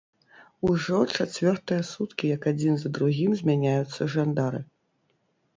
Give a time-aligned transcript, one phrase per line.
[0.69, 4.67] Ужо чацвёртыя суткі, як адзін за другім змяняюцца жандары.